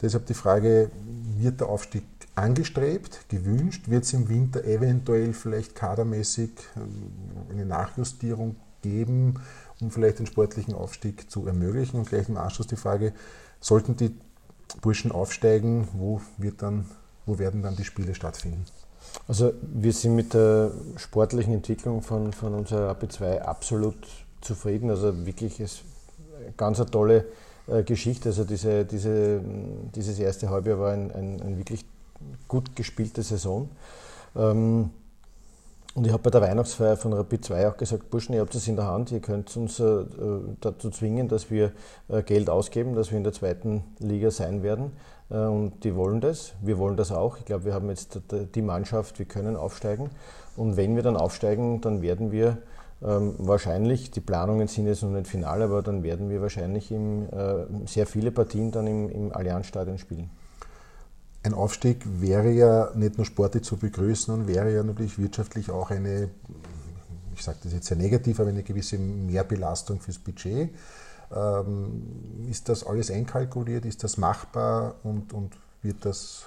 [0.00, 0.90] Deshalb die Frage,
[1.36, 3.88] wird der Aufstieg angestrebt, gewünscht?
[3.88, 7.10] Wird es im Winter eventuell vielleicht kadermäßig ähm,
[7.50, 9.40] eine Nachjustierung geben,
[9.80, 11.96] um vielleicht den sportlichen Aufstieg zu ermöglichen?
[11.98, 13.14] Und gleich im Anschluss die Frage,
[13.58, 14.14] sollten die
[14.80, 16.86] Burschen aufsteigen, wo, wird dann,
[17.24, 18.64] wo werden dann die Spiele stattfinden?
[19.28, 23.96] Also wir sind mit der sportlichen Entwicklung von, von unserer AP2 absolut
[24.40, 24.90] zufrieden.
[24.90, 25.82] Also wirklich ist
[26.56, 27.24] ganz eine tolle
[27.66, 28.28] äh, Geschichte.
[28.30, 29.40] Also diese, diese,
[29.94, 31.84] dieses erste Halbjahr war ein, ein, ein wirklich
[32.48, 33.68] gut gespielte Saison.
[34.34, 34.90] Ähm,
[35.96, 38.68] und ich habe bei der Weihnachtsfeier von Rapid 2 auch gesagt, Burschen, ihr habt es
[38.68, 40.04] in der Hand, ihr könnt uns äh,
[40.60, 41.72] dazu zwingen, dass wir
[42.08, 44.92] äh, Geld ausgeben, dass wir in der zweiten Liga sein werden.
[45.30, 47.38] Äh, und die wollen das, wir wollen das auch.
[47.38, 50.10] Ich glaube, wir haben jetzt die Mannschaft, wir können aufsteigen.
[50.54, 52.58] Und wenn wir dann aufsteigen, dann werden wir
[53.02, 57.24] ähm, wahrscheinlich, die Planungen sind jetzt noch nicht final, aber dann werden wir wahrscheinlich im,
[57.30, 60.28] äh, sehr viele Partien dann im, im Allianzstadion spielen.
[61.46, 65.92] Ein Aufstieg wäre ja nicht nur sportlich zu begrüßen, sondern wäre ja natürlich wirtschaftlich auch
[65.92, 66.28] eine,
[67.36, 70.74] ich sage das jetzt sehr negativ, aber eine gewisse Mehrbelastung fürs Budget.
[71.32, 73.84] Ähm, ist das alles einkalkuliert?
[73.84, 76.46] Ist das machbar und, und wird das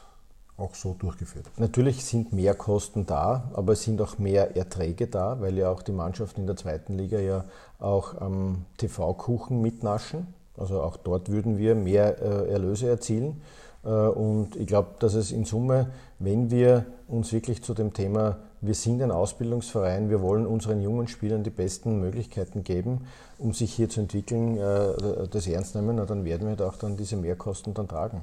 [0.57, 1.45] auch so durchgeführt.
[1.55, 5.81] Natürlich sind mehr Kosten da, aber es sind auch mehr Erträge da, weil ja auch
[5.81, 7.45] die Mannschaften in der zweiten Liga ja
[7.79, 10.27] auch am TV-Kuchen mitnaschen.
[10.57, 13.41] Also auch dort würden wir mehr äh, Erlöse erzielen.
[13.83, 18.37] Äh, und ich glaube, dass es in Summe, wenn wir uns wirklich zu dem Thema,
[18.61, 23.05] wir sind ein Ausbildungsverein, wir wollen unseren jungen Spielern die besten Möglichkeiten geben,
[23.37, 27.15] um sich hier zu entwickeln, äh, das ernst nehmen, dann werden wir auch dann diese
[27.15, 28.21] Mehrkosten dann tragen.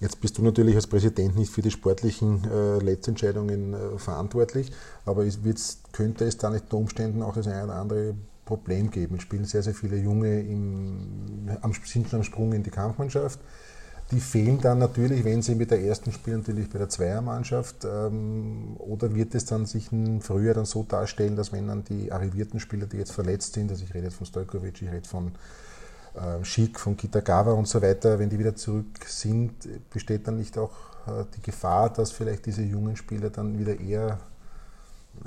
[0.00, 4.72] Jetzt bist du natürlich als Präsident nicht für die sportlichen äh, Letztentscheidungen äh, verantwortlich,
[5.04, 5.38] aber es
[5.92, 8.14] könnte es da nicht unter Umständen auch das eine oder andere
[8.46, 9.16] Problem geben.
[9.16, 13.40] Es spielen sehr, sehr viele Junge im, am, sind schon am Sprung in die Kampfmannschaft.
[14.10, 17.84] Die fehlen dann natürlich, wenn sie mit der ersten spielen, natürlich bei der Zweiermannschaft.
[17.84, 22.10] Ähm, oder wird es dann sich im Frühjahr dann so darstellen, dass wenn dann die
[22.10, 25.32] arrivierten Spieler, die jetzt verletzt sind, also ich rede jetzt von Stojkovic, ich rede von
[26.14, 29.52] äh, Schick, von Kitagawa und so weiter, wenn die wieder zurück sind,
[29.90, 30.72] besteht dann nicht auch
[31.06, 34.18] äh, die Gefahr, dass vielleicht diese jungen Spieler dann wieder eher,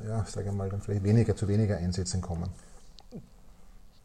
[0.05, 2.49] ja, sage ich mal, dann vielleicht weniger zu weniger Einsätzen kommen?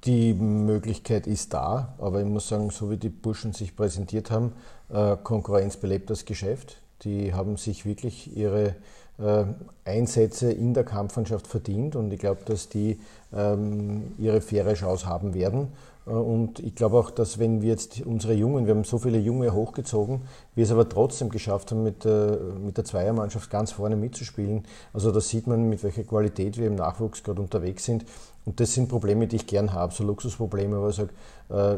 [0.04, 4.52] Die Möglichkeit ist da, aber ich muss sagen, so wie die Burschen sich präsentiert haben,
[4.90, 6.76] äh, Konkurrenz belebt das Geschäft.
[7.02, 8.76] Die haben sich wirklich ihre
[9.18, 9.44] äh,
[9.84, 13.00] Einsätze in der Kampfmannschaft verdient und ich glaube, dass die
[13.34, 15.72] ähm, ihre faire Chance haben werden.
[16.06, 19.18] Äh, und ich glaube auch, dass wenn wir jetzt unsere Jungen, wir haben so viele
[19.18, 20.22] Junge hochgezogen,
[20.54, 24.64] wir es aber trotzdem geschafft haben, mit der, mit der Zweiermannschaft ganz vorne mitzuspielen.
[24.92, 28.04] Also da sieht man, mit welcher Qualität wir im Nachwuchs gerade unterwegs sind.
[28.48, 31.10] Und das sind Probleme, die ich gern habe, so Luxusprobleme, aber ich sage,
[31.50, 31.76] äh,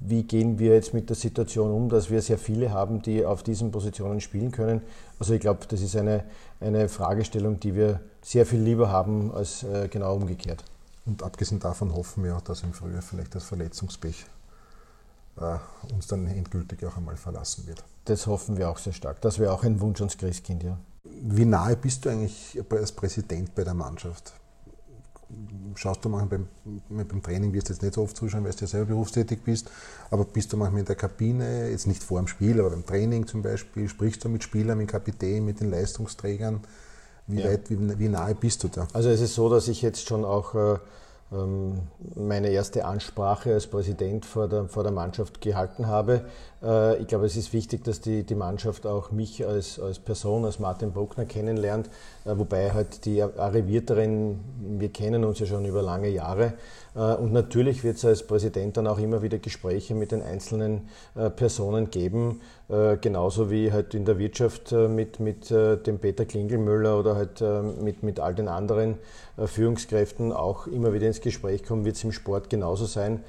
[0.00, 3.42] wie gehen wir jetzt mit der Situation um, dass wir sehr viele haben, die auf
[3.42, 4.80] diesen Positionen spielen können.
[5.18, 6.24] Also ich glaube, das ist eine,
[6.58, 10.64] eine Fragestellung, die wir sehr viel lieber haben als äh, genau umgekehrt.
[11.04, 14.24] Und abgesehen davon hoffen wir auch, dass im Frühjahr vielleicht das Verletzungspech
[15.36, 17.84] äh, uns dann endgültig auch einmal verlassen wird.
[18.06, 19.20] Das hoffen wir auch sehr stark.
[19.20, 20.78] Das wäre auch ein Wunsch ans Christkind, ja.
[21.04, 24.32] Wie nahe bist du eigentlich als Präsident bei der Mannschaft?
[25.74, 26.40] Schaust du manchmal
[26.88, 29.42] beim, beim Training, wirst du jetzt nicht so oft zuschauen, weil du ja selber berufstätig
[29.42, 29.70] bist,
[30.10, 33.26] aber bist du manchmal in der Kabine, jetzt nicht vor dem Spiel, aber beim Training
[33.26, 36.60] zum Beispiel, sprichst du mit Spielern, mit Kapitän, mit den Leistungsträgern?
[37.26, 37.48] Wie, ja.
[37.48, 38.88] weit, wie, wie, nahe bist du da?
[38.92, 40.78] Also es ist so, dass ich jetzt schon auch äh,
[42.14, 46.26] meine erste Ansprache als Präsident vor der, vor der Mannschaft gehalten habe.
[46.62, 50.44] Äh, ich glaube, es ist wichtig, dass die, die Mannschaft auch mich als, als Person,
[50.44, 51.88] als Martin Bruckner kennenlernt,
[52.24, 54.40] äh, wobei halt die Arrivierteren,
[54.78, 56.54] wir kennen uns ja schon über lange Jahre,
[56.94, 60.88] äh, und natürlich wird es als Präsident dann auch immer wieder Gespräche mit den einzelnen
[61.36, 67.16] Personen geben, äh, genauso wie halt in der Wirtschaft mit, mit dem Peter Klingelmüller oder
[67.16, 67.42] halt
[67.80, 68.98] mit, mit all den anderen
[69.36, 73.24] Führungskräften auch immer wieder ins Gespräch kommen, wird es im Sport genauso sein.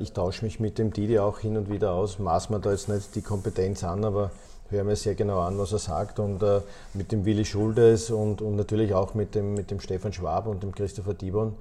[0.00, 2.88] Ich tausche mich mit dem Didi auch hin und wieder aus, maß mir da jetzt
[2.88, 4.30] nicht die Kompetenz an, aber
[4.70, 6.18] höre mir sehr genau an, was er sagt.
[6.18, 6.60] Und äh,
[6.94, 10.62] mit dem Willi Schuldes und, und natürlich auch mit dem, mit dem Stefan Schwab und
[10.62, 11.54] dem Christopher Dibon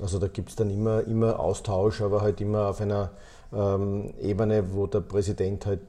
[0.00, 3.10] also da gibt es dann immer, immer Austausch, aber halt immer auf einer
[3.52, 5.80] ähm, Ebene, wo der Präsident halt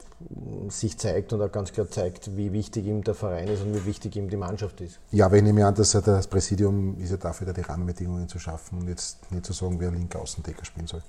[0.68, 3.84] sich zeigt und auch ganz klar zeigt, wie wichtig ihm der Verein ist und wie
[3.84, 4.98] wichtig ihm die Mannschaft ist.
[5.12, 8.38] Ja, aber ich nehme an, dass das Präsidium ist ja dafür, da die Rahmenbedingungen zu
[8.38, 11.02] schaffen und jetzt nicht zu sagen, wer linker Außendecker spielen soll.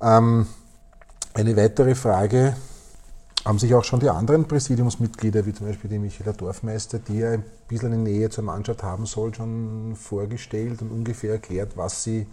[0.00, 0.46] Ähm,
[1.34, 2.56] eine weitere Frage,
[3.46, 7.30] haben sich auch schon die anderen Präsidiumsmitglieder, wie zum Beispiel die Michaela Dorfmeister, die ja
[7.30, 12.26] ein bisschen eine Nähe zur Mannschaft haben soll, schon vorgestellt und ungefähr erklärt, was sie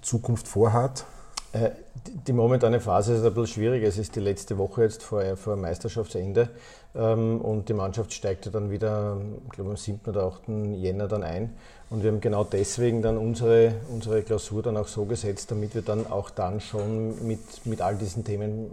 [0.00, 1.04] Zukunft vorhat?
[1.52, 1.70] Äh,
[2.26, 3.84] die momentane Phase ist ein bisschen schwierig.
[3.84, 6.48] Es ist die letzte Woche jetzt vor, vor Meisterschaftsende
[6.94, 10.00] ähm, und die Mannschaft steigt dann wieder, ich glaube am 7.
[10.06, 10.48] oder 8.
[10.74, 11.54] Jänner dann ein.
[11.90, 15.82] Und wir haben genau deswegen dann unsere, unsere Klausur dann auch so gesetzt, damit wir
[15.82, 18.70] dann auch dann schon mit, mit all diesen Themen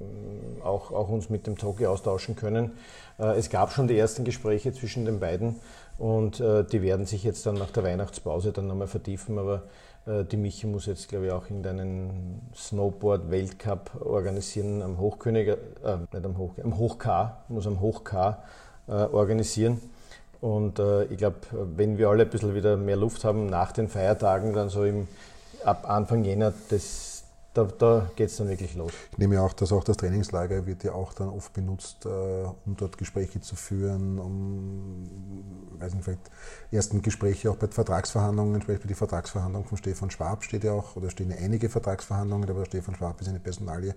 [0.59, 2.71] äh, auch, auch uns mit dem Toki austauschen können.
[3.19, 5.57] Äh, es gab schon die ersten Gespräche zwischen den beiden
[5.97, 9.37] und die werden sich jetzt dann nach der Weihnachtspause dann nochmal vertiefen.
[9.37, 9.59] Aber äh,
[10.09, 15.55] die Michi muss jetzt, glaube ich, auch irgendeinen Snowboard-Weltcup organisieren am Hochkönig, äh,
[16.11, 18.43] nicht am Hoch, am Hoch-K, muss am Hoch-K
[18.87, 19.79] äh, organisieren.
[20.41, 23.87] Und äh, ich glaube, wenn wir alle ein bisschen wieder mehr Luft haben nach den
[23.87, 25.07] Feiertagen, dann so im,
[25.63, 27.08] ab Anfang Jänner, das
[27.53, 28.91] da, da geht es dann wirklich los.
[29.11, 32.75] Ich nehme auch, dass auch das Trainingslager wird ja auch dann oft benutzt, äh, um
[32.77, 35.09] dort Gespräche zu führen, um,
[35.79, 36.31] weiß nicht, vielleicht
[36.71, 40.95] ersten Gespräche auch bei Vertragsverhandlungen, zum Beispiel die Vertragsverhandlung von Stefan Schwab steht ja auch,
[40.95, 43.95] oder stehen ja einige Vertragsverhandlungen, aber Stefan Schwab ist eine Personalie,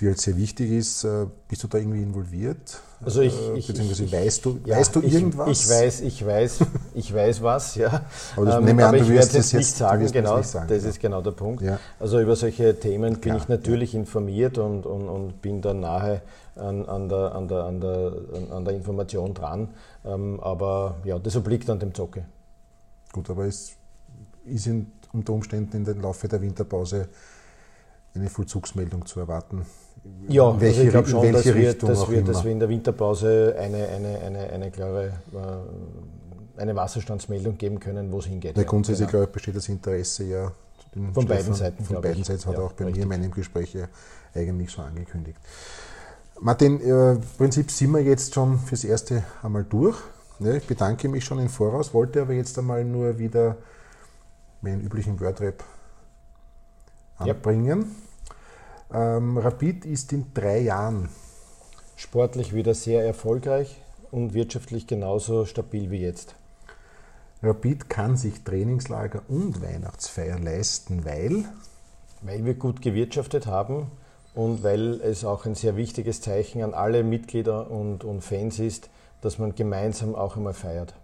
[0.00, 1.04] die halt sehr wichtig ist.
[1.04, 2.80] Äh, bist du da irgendwie involviert?
[3.04, 5.64] Also ich, äh, ich beziehungsweise ich, weißt du, ja, weißt du irgendwas?
[5.64, 6.58] Ich, weiß, ich weiß,
[6.94, 8.02] ich weiß was, ja.
[8.36, 10.84] Aber, ähm, nehme an, aber ich werde es jetzt nicht sagen, genau, nicht sagen, das
[10.84, 10.90] ja.
[10.90, 11.62] ist genau der Punkt.
[11.62, 11.78] Ja.
[11.98, 16.22] Also über solche Themen bin ich natürlich informiert und, und, und bin da nahe
[16.54, 18.12] an, an, der, an, der, an, der,
[18.50, 19.68] an der Information dran.
[20.04, 22.24] Ähm, aber ja, das obliegt an dem Zocke.
[23.12, 23.72] Gut, aber es
[24.44, 27.08] ist in, unter Umständen in den Laufe der Winterpause
[28.14, 29.66] eine Vollzugsmeldung zu erwarten.
[30.28, 33.54] Ja, welche, also ich glaube schon, dass wir, dass, wir, dass wir in der Winterpause
[33.58, 38.56] eine, eine, eine, eine klare äh, eine Wasserstandsmeldung geben können, wo es hingeht.
[38.56, 39.10] Ja, grundsätzlich genau.
[39.10, 40.52] glaube ich, besteht das Interesse ja
[40.92, 41.84] von Stefan, beiden Seiten.
[41.84, 43.06] Von beiden Seiten hat ja, auch bei richtig.
[43.06, 43.76] mir in meinem Gespräch
[44.34, 45.38] eigentlich so angekündigt.
[46.40, 49.96] Martin, äh, im Prinzip sind wir jetzt schon fürs Erste einmal durch.
[50.40, 53.56] Ich bedanke mich schon im Voraus, wollte aber jetzt einmal nur wieder
[54.60, 55.64] meinen üblichen Wordrap
[57.16, 57.96] anbringen.
[58.92, 61.10] Ähm, Rapid ist in drei Jahren
[61.96, 66.34] sportlich wieder sehr erfolgreich und wirtschaftlich genauso stabil wie jetzt.
[67.42, 71.44] Rapid kann sich Trainingslager und Weihnachtsfeier leisten, weil?
[72.22, 73.90] Weil wir gut gewirtschaftet haben
[74.34, 78.88] und weil es auch ein sehr wichtiges Zeichen an alle Mitglieder und, und Fans ist,
[79.20, 80.94] dass man gemeinsam auch einmal feiert.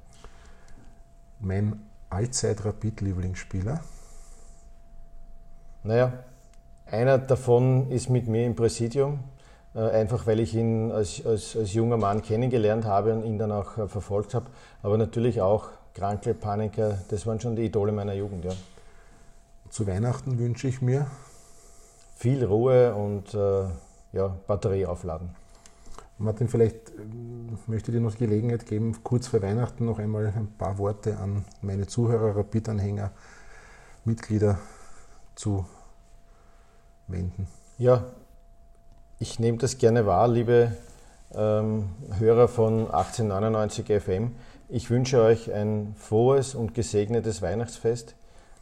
[1.38, 3.80] Mein Allzeit-Rapid-Lieblingsspieler?
[5.82, 6.24] Naja,
[6.94, 9.20] einer davon ist mit mir im Präsidium,
[9.74, 13.52] äh, einfach weil ich ihn als, als, als junger Mann kennengelernt habe und ihn dann
[13.52, 14.46] auch äh, verfolgt habe.
[14.82, 18.44] Aber natürlich auch Krankel, Paniker, das waren schon die Idole meiner Jugend.
[18.44, 18.52] Ja.
[19.70, 21.06] Zu Weihnachten wünsche ich mir
[22.16, 23.64] viel Ruhe und äh,
[24.12, 25.30] ja, Batterie aufladen.
[26.16, 26.92] Martin, vielleicht
[27.66, 31.16] möchte ich dir noch die Gelegenheit geben, kurz vor Weihnachten noch einmal ein paar Worte
[31.16, 33.10] an meine Zuhörer, Rapid-Anhänger,
[34.04, 34.58] Mitglieder
[35.34, 35.66] zu
[37.06, 37.46] wenden.
[37.78, 38.04] Ja,
[39.18, 40.72] ich nehme das gerne wahr, liebe
[41.34, 44.32] ähm, Hörer von 1899 FM.
[44.68, 48.14] Ich wünsche euch ein frohes und gesegnetes Weihnachtsfest.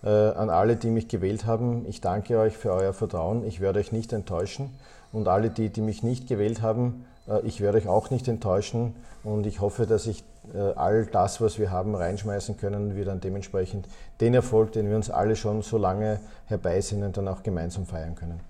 [0.02, 3.46] Äh, an alle, die mich gewählt haben, ich danke euch für euer Vertrauen.
[3.46, 4.70] Ich werde euch nicht enttäuschen.
[5.12, 7.05] Und alle, die, die mich nicht gewählt haben,
[7.40, 8.95] ich werde euch auch nicht enttäuschen.
[9.25, 13.05] Und ich hoffe, dass ich äh, all das, was wir haben, reinschmeißen können und wir
[13.05, 13.87] dann dementsprechend
[14.21, 18.40] den Erfolg, den wir uns alle schon so lange herbeisehnen, dann auch gemeinsam feiern können.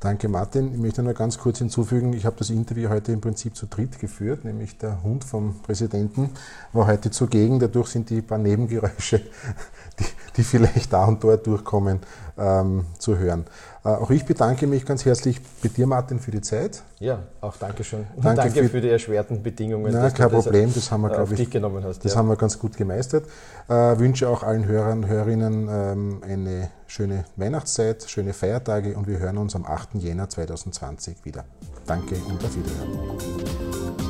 [0.00, 0.72] Danke, Martin.
[0.72, 3.98] Ich möchte nur ganz kurz hinzufügen, ich habe das Interview heute im Prinzip zu dritt
[3.98, 6.30] geführt, nämlich der Hund vom Präsidenten
[6.72, 7.58] war heute zugegen.
[7.58, 9.18] Dadurch sind die paar Nebengeräusche,
[9.98, 10.04] die,
[10.38, 11.98] die vielleicht da und dort durchkommen,
[12.40, 13.44] ähm, zu hören.
[13.84, 16.82] Äh, auch ich bedanke mich ganz herzlich bei dir, Martin, für die Zeit.
[16.98, 18.06] Ja, auch danke schön.
[18.16, 19.92] Und danke, danke für, für, die erschwerten Bedingungen.
[19.92, 22.18] Na, kein Problem, das haben wir, glaube ich, hast, das ja.
[22.18, 23.26] haben wir ganz gut gemeistert.
[23.68, 29.18] Äh, wünsche auch allen Hörern und Hörerinnen ähm, eine schöne Weihnachtszeit, schöne Feiertage und wir
[29.18, 29.94] hören uns am 8.
[29.94, 31.44] Jänner 2020 wieder.
[31.86, 34.09] Danke und auf Wiederhören.